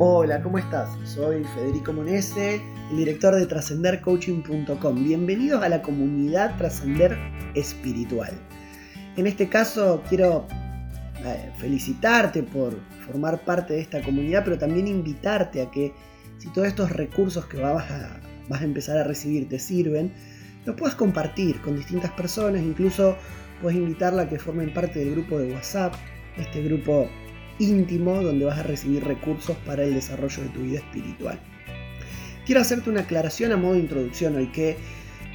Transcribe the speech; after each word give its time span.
Hola, 0.00 0.40
¿cómo 0.40 0.58
estás? 0.58 0.90
Soy 1.02 1.42
Federico 1.56 1.92
Monese, 1.92 2.62
el 2.92 2.96
director 2.98 3.34
de 3.34 3.46
trascendercoaching.com. 3.46 5.02
Bienvenidos 5.02 5.60
a 5.60 5.68
la 5.68 5.82
comunidad 5.82 6.56
Trascender 6.56 7.18
Espiritual. 7.56 8.30
En 9.16 9.26
este 9.26 9.48
caso 9.48 10.04
quiero 10.08 10.46
eh, 11.26 11.50
felicitarte 11.56 12.44
por 12.44 12.78
formar 13.04 13.44
parte 13.44 13.74
de 13.74 13.80
esta 13.80 14.00
comunidad, 14.00 14.44
pero 14.44 14.56
también 14.56 14.86
invitarte 14.86 15.62
a 15.62 15.70
que 15.72 15.92
si 16.38 16.48
todos 16.52 16.68
estos 16.68 16.92
recursos 16.92 17.46
que 17.46 17.60
vas 17.60 17.90
a, 17.90 18.20
vas 18.48 18.60
a 18.60 18.64
empezar 18.64 18.98
a 18.98 19.02
recibir 19.02 19.48
te 19.48 19.58
sirven, 19.58 20.12
los 20.64 20.76
puedas 20.76 20.94
compartir 20.94 21.60
con 21.60 21.74
distintas 21.74 22.12
personas, 22.12 22.62
incluso 22.62 23.16
puedes 23.60 23.76
invitarla 23.76 24.22
a 24.22 24.28
que 24.28 24.38
formen 24.38 24.72
parte 24.72 25.00
del 25.00 25.10
grupo 25.10 25.40
de 25.40 25.52
WhatsApp, 25.52 25.92
este 26.36 26.62
grupo 26.62 27.08
íntimo 27.58 28.22
donde 28.22 28.44
vas 28.44 28.58
a 28.58 28.62
recibir 28.62 29.04
recursos 29.04 29.56
para 29.66 29.84
el 29.84 29.94
desarrollo 29.94 30.42
de 30.42 30.48
tu 30.50 30.60
vida 30.60 30.78
espiritual. 30.78 31.38
Quiero 32.46 32.60
hacerte 32.60 32.90
una 32.90 33.02
aclaración 33.02 33.52
a 33.52 33.56
modo 33.56 33.74
de 33.74 33.80
introducción 33.80 34.36
hoy 34.36 34.48
que 34.48 34.76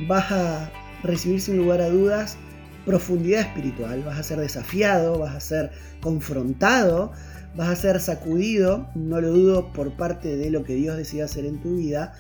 vas 0.08 0.32
a 0.32 0.72
recibir 1.04 1.41
sin 1.41 1.58
lugar 1.58 1.82
a 1.82 1.90
dudas 1.90 2.38
profundidad 2.86 3.41
espiritual, 3.41 4.04
vas 4.04 4.20
a 4.20 4.23
ser 4.23 4.40
desafiado, 4.40 5.20
vas 5.20 5.36
a 5.36 5.40
ser 5.40 5.72
confrontado, 6.02 7.12
vas 7.55 7.70
a 7.70 7.76
ser 7.76 7.99
sacudido, 7.99 8.90
no 8.96 9.21
lo 9.21 9.32
dudo, 9.32 9.74
por 9.74 9.96
parte 9.96 10.35
de 10.35 10.49
lo 10.49 10.63
que 10.63 10.76
Dios 10.76 10.98
decida 10.98 11.26
hacer 11.26 11.46
en 11.46 11.62
tu 11.62 11.77
vida. 11.77 12.13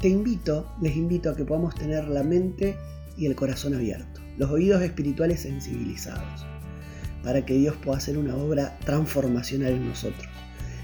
Te 0.00 0.08
invito, 0.08 0.72
les 0.80 0.96
invito 0.96 1.30
a 1.30 1.36
que 1.36 1.44
podamos 1.44 1.74
tener 1.74 2.08
la 2.08 2.22
mente 2.22 2.76
y 3.16 3.26
el 3.26 3.34
corazón 3.34 3.74
abierto, 3.74 4.20
los 4.36 4.50
oídos 4.50 4.82
espirituales 4.82 5.40
sensibilizados 5.40 6.53
para 7.24 7.44
que 7.44 7.54
Dios 7.54 7.74
pueda 7.76 7.98
hacer 7.98 8.18
una 8.18 8.36
obra 8.36 8.78
transformacional 8.84 9.72
en 9.72 9.88
nosotros. 9.88 10.28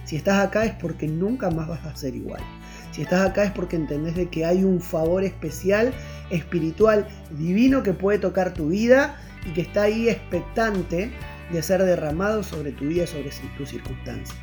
Si 0.05 0.17
estás 0.17 0.45
acá 0.45 0.65
es 0.65 0.73
porque 0.73 1.07
nunca 1.07 1.51
más 1.51 1.69
vas 1.69 1.85
a 1.85 1.95
ser 1.95 2.17
igual. 2.17 2.43
Si 2.91 3.03
estás 3.03 3.29
acá 3.29 3.45
es 3.45 3.53
porque 3.53 3.77
entendés 3.77 4.17
de 4.17 4.29
que 4.29 4.45
hay 4.45 4.65
un 4.65 4.81
favor 4.81 5.23
especial, 5.23 5.93
espiritual, 6.31 7.07
divino 7.39 7.83
que 7.83 7.93
puede 7.93 8.19
tocar 8.19 8.53
tu 8.53 8.71
vida 8.71 9.21
y 9.47 9.53
que 9.53 9.61
está 9.61 9.83
ahí 9.83 10.09
expectante 10.09 11.13
de 11.53 11.63
ser 11.63 11.85
derramado 11.85 12.43
sobre 12.43 12.73
tu 12.73 12.87
vida, 12.87 13.07
sobre 13.07 13.31
tus 13.57 13.69
circunstancias. 13.69 14.37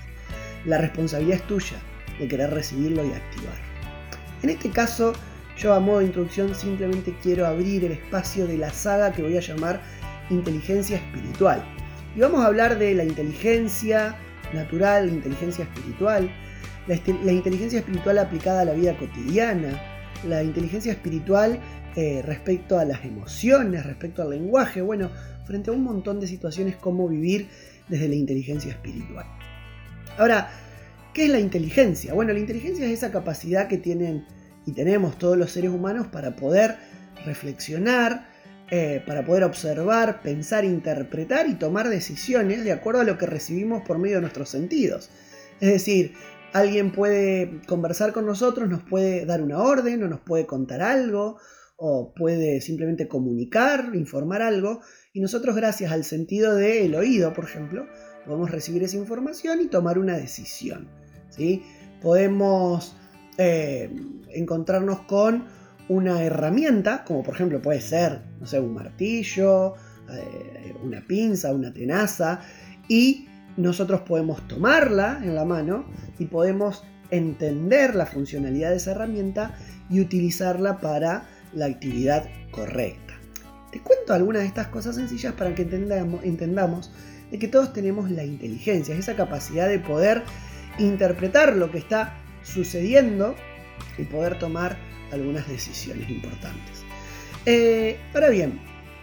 La 0.66 0.78
responsabilidad 0.78 1.38
es 1.38 1.48
tuya 1.48 1.78
de 2.20 2.28
querer 2.28 2.52
recibirlo 2.52 3.06
y 3.06 3.12
activar. 3.12 3.56
En 4.44 4.50
este 4.50 4.70
caso, 4.70 5.14
yo 5.58 5.74
a 5.74 5.80
modo 5.80 6.00
de 6.00 6.06
introducción 6.06 6.54
simplemente 6.54 7.16
quiero 7.22 7.46
abrir 7.46 7.84
el 7.84 7.94
espacio 7.94 8.48
de 8.48 8.58
la 8.58 8.72
saga 8.72 9.12
que 9.12 9.24
voy 9.24 9.38
a 9.38 9.42
llamar 9.42 9.82
inteligencia 10.30 10.98
espiritual. 10.98 11.64
Y 12.16 12.20
vamos 12.20 12.42
a 12.42 12.48
hablar 12.48 12.80
de 12.80 12.94
la 12.94 13.04
inteligencia 13.04 14.16
natural, 14.54 15.08
la 15.08 15.14
inteligencia 15.14 15.64
espiritual, 15.66 16.30
la, 16.88 17.32
inteligencia 17.32 17.80
espiritual 17.80 18.18
aplicada 18.18 18.62
a 18.62 18.66
la 18.66 18.74
vida 18.74 18.98
cotidiana, 18.98 19.82
la 20.28 20.42
inteligencia 20.44 20.92
espiritual 20.92 21.60
eh, 21.96 22.22
respecto 22.26 22.80
a 22.80 22.86
las 22.86 23.04
emociones, 23.04 23.86
respecto 23.86 24.22
al 24.22 24.30
lenguaje, 24.30 24.82
bueno, 24.82 25.12
frente 25.46 25.70
a 25.70 25.74
un 25.74 25.84
montón 25.84 26.20
de 26.20 26.28
situaciones, 26.28 26.76
cómo 26.76 27.08
vivir 27.08 27.50
desde 27.88 28.08
la 28.08 28.16
inteligencia 28.16 28.72
espiritual. 28.72 29.26
Ahora, 30.18 30.50
¿qué 31.14 31.26
es 31.26 31.32
la 31.32 31.40
inteligencia? 31.40 32.14
Bueno, 32.14 32.34
la 32.34 32.40
inteligencia 32.40 32.86
es 32.86 32.92
esa 32.92 33.12
capacidad 33.12 33.68
que 33.68 33.78
tienen 33.78 34.26
y 34.66 34.72
tenemos 34.72 35.18
todos 35.18 35.38
los 35.38 35.52
seres 35.52 35.72
humanos 35.72 36.08
para 36.08 36.36
poder 36.36 36.78
reflexionar, 37.26 38.30
eh, 38.70 39.02
para 39.08 39.26
poder 39.26 39.46
observar, 39.46 40.22
pensar, 40.22 40.66
interpretar 40.66 41.48
y 41.48 41.56
tomar 41.56 41.88
decisiones 41.88 42.66
de 42.66 42.74
acuerdo 42.74 43.02
a 43.02 43.06
lo 43.06 43.18
que 43.18 43.26
recibimos 43.26 43.84
por 43.88 43.98
medio 43.98 44.16
de 44.16 44.22
nuestros 44.22 44.50
sentidos. 44.50 45.10
Es 45.62 45.72
decir, 45.72 46.14
alguien 46.52 46.92
puede 46.92 47.62
conversar 47.66 48.12
con 48.12 48.26
nosotros, 48.26 48.68
nos 48.68 48.84
puede 48.84 49.26
dar 49.26 49.42
una 49.42 49.60
orden 49.60 50.04
o 50.04 50.08
nos 50.08 50.20
puede 50.20 50.46
contar 50.46 50.82
algo 50.82 51.38
o 51.78 52.14
puede 52.14 52.60
simplemente 52.60 53.08
comunicar, 53.08 53.92
informar 53.94 54.42
algo 54.42 54.82
y 55.14 55.22
nosotros 55.22 55.56
gracias 55.56 55.92
al 55.92 56.04
sentido 56.04 56.56
del 56.56 56.94
oído, 56.96 57.34
por 57.34 57.46
ejemplo, 57.46 57.88
podemos 58.26 58.52
recibir 58.52 58.84
esa 58.84 58.98
información 58.98 59.62
y 59.62 59.68
tomar 59.68 59.98
una 59.98 60.18
decisión. 60.18 60.90
¿sí? 61.30 61.64
Podemos 62.02 62.98
eh, 63.38 63.90
encontrarnos 64.34 65.02
con 65.02 65.46
una 65.88 66.24
herramienta, 66.24 67.06
como 67.06 67.24
por 67.24 67.36
ejemplo 67.36 67.62
puede 67.62 67.80
ser, 67.80 68.27
no 68.40 68.46
sé, 68.46 68.60
un 68.60 68.74
martillo, 68.74 69.76
eh, 70.10 70.76
una 70.84 71.02
pinza, 71.02 71.54
una 71.54 71.74
tenaza, 71.74 72.42
y 72.88 73.28
nosotros 73.58 74.02
podemos 74.02 74.48
tomarla 74.48 75.20
en 75.24 75.36
la 75.36 75.46
mano 75.46 75.86
y 76.20 76.26
podemos 76.26 76.84
entender 77.10 77.96
la 77.96 78.06
funcionalidad 78.06 78.70
de 78.72 78.78
esa 78.78 78.92
herramienta 78.92 79.56
y 79.90 80.00
utilizarla 80.00 80.80
para 80.80 81.28
la 81.54 81.66
actividad 81.66 82.30
correcta. 82.52 83.14
Te 83.72 83.82
cuento 83.82 84.14
algunas 84.14 84.44
de 84.44 84.48
estas 84.48 84.68
cosas 84.68 84.96
sencillas 84.96 85.34
para 85.34 85.56
que 85.56 85.64
entendamos, 85.64 86.24
entendamos 86.24 86.92
de 87.32 87.40
que 87.40 87.48
todos 87.48 87.74
tenemos 87.74 88.10
la 88.12 88.24
inteligencia, 88.24 88.96
esa 88.96 89.16
capacidad 89.16 89.68
de 89.68 89.80
poder 89.80 90.24
interpretar 90.80 91.56
lo 91.56 91.72
que 91.72 91.80
está 91.80 92.18
sucediendo 92.44 93.36
y 93.98 94.04
poder 94.04 94.40
tomar 94.40 94.78
algunas 95.12 95.48
decisiones 95.48 96.10
importantes. 96.10 96.87
Eh, 97.50 97.98
ahora 98.14 98.28
bien, 98.28 98.60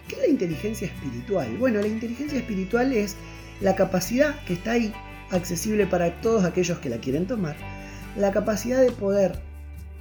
¿qué 0.07 0.17
es 0.17 0.21
la 0.21 0.29
inteligencia 0.29 0.87
espiritual? 0.87 1.57
Bueno, 1.57 1.81
la 1.81 1.87
inteligencia 1.87 2.39
espiritual 2.39 2.93
es 2.93 3.17
la 3.63 3.75
capacidad 3.75 4.39
que 4.45 4.53
está 4.53 4.73
ahí, 4.73 4.93
accesible 5.31 5.87
para 5.87 6.21
todos 6.21 6.45
aquellos 6.45 6.79
que 6.81 6.91
la 6.91 6.99
quieren 6.99 7.27
tomar, 7.27 7.57
la 8.19 8.33
capacidad 8.33 8.83
de 8.83 8.93
poder 8.93 9.39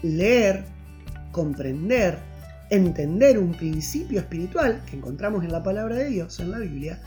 leer, 0.02 0.66
comprender, 1.32 2.20
entender 2.70 3.40
un 3.40 3.54
principio 3.54 4.20
espiritual 4.20 4.84
que 4.90 4.98
encontramos 4.98 5.46
en 5.46 5.54
la 5.54 5.64
palabra 5.64 5.96
de 5.96 6.10
Dios, 6.10 6.42
en 6.42 6.52
la 6.52 6.60
Biblia, 6.60 7.00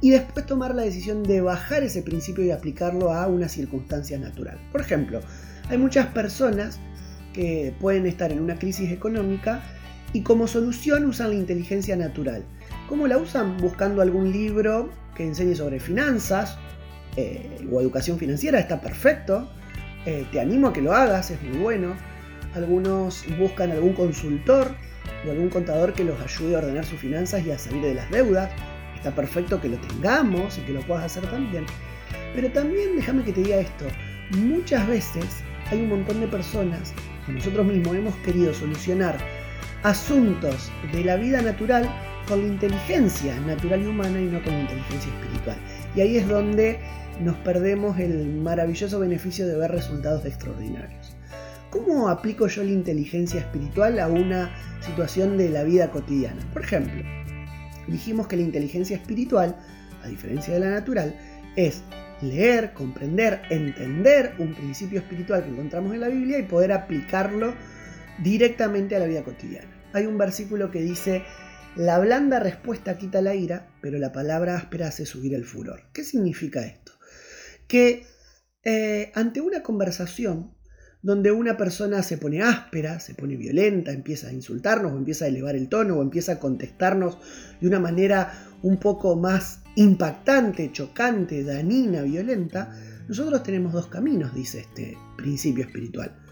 y 0.00 0.12
después 0.12 0.46
tomar 0.46 0.74
la 0.74 0.84
decisión 0.84 1.24
de 1.24 1.42
bajar 1.42 1.82
ese 1.82 2.00
principio 2.00 2.42
y 2.42 2.52
aplicarlo 2.52 3.12
a 3.12 3.26
una 3.26 3.50
circunstancia 3.50 4.18
natural. 4.18 4.58
Por 4.72 4.80
ejemplo, 4.80 5.20
hay 5.68 5.76
muchas 5.76 6.06
personas 6.06 6.80
que 7.34 7.74
pueden 7.78 8.06
estar 8.06 8.32
en 8.32 8.40
una 8.40 8.58
crisis 8.58 8.90
económica 8.90 9.62
y 10.14 10.22
como 10.22 10.46
solución 10.46 11.04
usan 11.04 11.30
la 11.30 11.34
inteligencia 11.34 11.96
natural. 11.96 12.44
¿Cómo 12.88 13.08
la 13.08 13.18
usan? 13.18 13.56
Buscando 13.56 14.00
algún 14.00 14.30
libro 14.32 14.88
que 15.16 15.24
enseñe 15.24 15.56
sobre 15.56 15.80
finanzas 15.80 16.56
eh, 17.16 17.66
o 17.70 17.80
educación 17.80 18.16
financiera, 18.16 18.60
está 18.60 18.80
perfecto. 18.80 19.50
Eh, 20.06 20.24
te 20.30 20.40
animo 20.40 20.68
a 20.68 20.72
que 20.72 20.80
lo 20.80 20.92
hagas, 20.92 21.32
es 21.32 21.42
muy 21.42 21.58
bueno. 21.58 21.96
Algunos 22.54 23.24
buscan 23.40 23.72
algún 23.72 23.92
consultor 23.94 24.76
o 25.26 25.30
algún 25.32 25.50
contador 25.50 25.92
que 25.94 26.04
los 26.04 26.20
ayude 26.20 26.54
a 26.54 26.58
ordenar 26.58 26.84
sus 26.84 27.00
finanzas 27.00 27.44
y 27.44 27.50
a 27.50 27.58
salir 27.58 27.82
de 27.82 27.94
las 27.94 28.08
deudas. 28.08 28.52
Está 28.94 29.12
perfecto 29.12 29.60
que 29.60 29.68
lo 29.68 29.78
tengamos 29.78 30.58
y 30.58 30.60
que 30.60 30.74
lo 30.74 30.80
puedas 30.82 31.06
hacer 31.06 31.28
también. 31.28 31.66
Pero 32.36 32.52
también 32.52 32.94
déjame 32.94 33.24
que 33.24 33.32
te 33.32 33.42
diga 33.42 33.56
esto, 33.56 33.86
muchas 34.38 34.86
veces 34.86 35.24
hay 35.72 35.80
un 35.80 35.88
montón 35.88 36.20
de 36.20 36.28
personas 36.28 36.94
nosotros 37.32 37.64
mismos 37.66 37.96
hemos 37.96 38.14
querido 38.16 38.52
solucionar 38.52 39.18
asuntos 39.84 40.72
de 40.92 41.04
la 41.04 41.16
vida 41.16 41.42
natural 41.42 41.88
con 42.26 42.40
la 42.40 42.48
inteligencia 42.48 43.38
natural 43.40 43.82
y 43.82 43.86
humana 43.86 44.18
y 44.18 44.24
no 44.24 44.42
con 44.42 44.54
la 44.54 44.60
inteligencia 44.60 45.12
espiritual. 45.12 45.56
Y 45.94 46.00
ahí 46.00 46.16
es 46.16 46.26
donde 46.26 46.80
nos 47.20 47.36
perdemos 47.36 47.98
el 48.00 48.26
maravilloso 48.36 48.98
beneficio 48.98 49.46
de 49.46 49.56
ver 49.56 49.70
resultados 49.70 50.24
extraordinarios. 50.24 51.14
¿Cómo 51.68 52.08
aplico 52.08 52.46
yo 52.48 52.64
la 52.64 52.70
inteligencia 52.70 53.40
espiritual 53.40 53.98
a 53.98 54.08
una 54.08 54.54
situación 54.80 55.36
de 55.36 55.50
la 55.50 55.64
vida 55.64 55.90
cotidiana? 55.90 56.40
Por 56.54 56.62
ejemplo, 56.62 57.02
dijimos 57.86 58.26
que 58.26 58.36
la 58.36 58.42
inteligencia 58.42 58.96
espiritual, 58.96 59.54
a 60.02 60.08
diferencia 60.08 60.54
de 60.54 60.60
la 60.60 60.70
natural, 60.70 61.14
es 61.56 61.82
leer, 62.22 62.72
comprender, 62.72 63.42
entender 63.50 64.34
un 64.38 64.54
principio 64.54 65.00
espiritual 65.00 65.44
que 65.44 65.50
encontramos 65.50 65.92
en 65.92 66.00
la 66.00 66.08
Biblia 66.08 66.38
y 66.38 66.44
poder 66.44 66.72
aplicarlo 66.72 67.54
directamente 68.22 68.96
a 68.96 68.98
la 68.98 69.06
vida 69.06 69.24
cotidiana. 69.24 69.70
Hay 69.92 70.06
un 70.06 70.18
versículo 70.18 70.70
que 70.70 70.80
dice, 70.80 71.22
la 71.76 71.98
blanda 71.98 72.40
respuesta 72.40 72.98
quita 72.98 73.20
la 73.20 73.34
ira, 73.34 73.68
pero 73.80 73.98
la 73.98 74.12
palabra 74.12 74.56
áspera 74.56 74.88
hace 74.88 75.06
subir 75.06 75.34
el 75.34 75.44
furor. 75.44 75.82
¿Qué 75.92 76.04
significa 76.04 76.64
esto? 76.64 76.92
Que 77.66 78.06
eh, 78.62 79.12
ante 79.14 79.40
una 79.40 79.62
conversación 79.62 80.54
donde 81.02 81.32
una 81.32 81.58
persona 81.58 82.02
se 82.02 82.16
pone 82.16 82.40
áspera, 82.40 82.98
se 82.98 83.14
pone 83.14 83.36
violenta, 83.36 83.92
empieza 83.92 84.28
a 84.28 84.32
insultarnos 84.32 84.92
o 84.92 84.96
empieza 84.96 85.26
a 85.26 85.28
elevar 85.28 85.54
el 85.54 85.68
tono 85.68 85.96
o 85.96 86.02
empieza 86.02 86.32
a 86.32 86.38
contestarnos 86.38 87.18
de 87.60 87.68
una 87.68 87.78
manera 87.78 88.32
un 88.62 88.78
poco 88.78 89.14
más 89.14 89.60
impactante, 89.76 90.72
chocante, 90.72 91.44
danina, 91.44 92.02
violenta, 92.02 92.72
nosotros 93.06 93.42
tenemos 93.42 93.74
dos 93.74 93.88
caminos, 93.88 94.34
dice 94.34 94.60
este 94.60 94.96
principio 95.18 95.64
espiritual. 95.64 96.23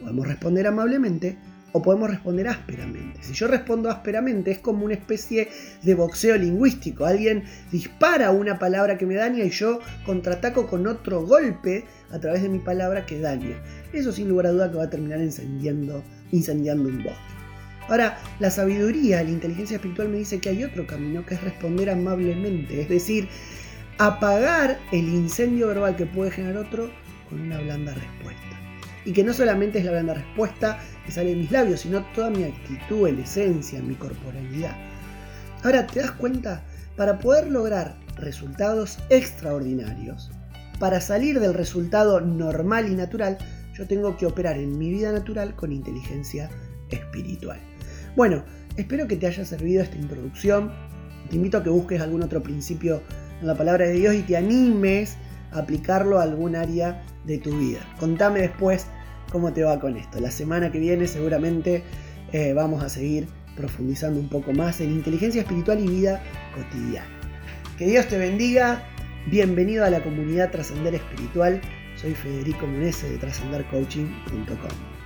Podemos 0.00 0.26
responder 0.26 0.66
amablemente 0.66 1.36
o 1.72 1.82
podemos 1.82 2.08
responder 2.10 2.48
ásperamente. 2.48 3.22
Si 3.22 3.34
yo 3.34 3.48
respondo 3.48 3.90
ásperamente 3.90 4.50
es 4.50 4.58
como 4.58 4.86
una 4.86 4.94
especie 4.94 5.48
de 5.82 5.94
boxeo 5.94 6.38
lingüístico. 6.38 7.04
Alguien 7.04 7.44
dispara 7.70 8.30
una 8.30 8.58
palabra 8.58 8.96
que 8.96 9.04
me 9.04 9.14
daña 9.14 9.44
y 9.44 9.50
yo 9.50 9.80
contraataco 10.06 10.66
con 10.66 10.86
otro 10.86 11.26
golpe 11.26 11.84
a 12.10 12.18
través 12.18 12.42
de 12.42 12.48
mi 12.48 12.60
palabra 12.60 13.04
que 13.04 13.20
daña. 13.20 13.56
Eso 13.92 14.10
sin 14.10 14.28
lugar 14.28 14.46
a 14.46 14.52
duda 14.52 14.70
que 14.70 14.78
va 14.78 14.84
a 14.84 14.90
terminar 14.90 15.20
incendiando, 15.20 16.02
incendiando 16.32 16.88
un 16.88 17.02
bosque. 17.02 17.20
Ahora, 17.88 18.18
la 18.40 18.50
sabiduría, 18.50 19.22
la 19.22 19.30
inteligencia 19.30 19.76
espiritual 19.76 20.08
me 20.08 20.18
dice 20.18 20.40
que 20.40 20.48
hay 20.48 20.64
otro 20.64 20.86
camino 20.86 21.24
que 21.24 21.34
es 21.34 21.44
responder 21.44 21.90
amablemente, 21.90 22.80
es 22.80 22.88
decir, 22.88 23.28
apagar 23.98 24.78
el 24.92 25.08
incendio 25.08 25.68
verbal 25.68 25.94
que 25.94 26.06
puede 26.06 26.30
generar 26.30 26.66
otro 26.66 26.90
con 27.28 27.40
una 27.40 27.60
blanda 27.60 27.94
respuesta. 27.94 28.65
Y 29.06 29.12
que 29.12 29.24
no 29.24 29.32
solamente 29.32 29.78
es 29.78 29.86
la 29.86 29.92
blanda 29.92 30.14
respuesta 30.14 30.78
que 31.06 31.12
sale 31.12 31.30
de 31.30 31.36
mis 31.36 31.50
labios, 31.50 31.80
sino 31.80 32.04
toda 32.14 32.28
mi 32.28 32.44
actitud, 32.44 33.08
la 33.08 33.22
esencia, 33.22 33.80
mi 33.80 33.94
corporalidad. 33.94 34.76
Ahora, 35.62 35.86
¿te 35.86 36.00
das 36.00 36.10
cuenta? 36.12 36.62
Para 36.96 37.18
poder 37.18 37.48
lograr 37.50 37.96
resultados 38.16 38.98
extraordinarios, 39.08 40.30
para 40.78 41.00
salir 41.00 41.40
del 41.40 41.54
resultado 41.54 42.20
normal 42.20 42.90
y 42.90 42.94
natural, 42.94 43.38
yo 43.74 43.86
tengo 43.86 44.16
que 44.16 44.26
operar 44.26 44.58
en 44.58 44.76
mi 44.76 44.90
vida 44.90 45.12
natural 45.12 45.54
con 45.54 45.72
inteligencia 45.72 46.50
espiritual. 46.90 47.60
Bueno, 48.16 48.44
espero 48.76 49.06
que 49.06 49.16
te 49.16 49.26
haya 49.26 49.44
servido 49.44 49.82
esta 49.82 49.96
introducción. 49.96 50.72
Te 51.30 51.36
invito 51.36 51.58
a 51.58 51.62
que 51.62 51.70
busques 51.70 52.00
algún 52.00 52.22
otro 52.22 52.42
principio 52.42 53.02
en 53.40 53.46
la 53.46 53.54
palabra 53.54 53.86
de 53.86 53.92
Dios 53.92 54.14
y 54.14 54.22
te 54.22 54.36
animes 54.36 55.16
a 55.52 55.58
aplicarlo 55.58 56.18
a 56.18 56.22
algún 56.22 56.56
área 56.56 57.04
de 57.24 57.38
tu 57.38 57.56
vida. 57.58 57.80
Contame 57.98 58.40
después 58.40 58.86
cómo 59.36 59.52
te 59.52 59.64
va 59.64 59.78
con 59.78 59.98
esto. 59.98 60.18
La 60.18 60.30
semana 60.30 60.72
que 60.72 60.78
viene 60.78 61.06
seguramente 61.06 61.82
eh, 62.32 62.54
vamos 62.54 62.82
a 62.82 62.88
seguir 62.88 63.28
profundizando 63.54 64.18
un 64.18 64.30
poco 64.30 64.54
más 64.54 64.80
en 64.80 64.90
inteligencia 64.90 65.42
espiritual 65.42 65.78
y 65.78 65.88
vida 65.88 66.22
cotidiana. 66.54 67.06
Que 67.76 67.84
Dios 67.84 68.08
te 68.08 68.16
bendiga. 68.16 68.82
Bienvenido 69.26 69.84
a 69.84 69.90
la 69.90 70.02
comunidad 70.02 70.50
Trascender 70.50 70.94
Espiritual. 70.94 71.60
Soy 72.00 72.14
Federico 72.14 72.66
Munese 72.66 73.10
de 73.10 73.18
trascendercoaching.com. 73.18 75.05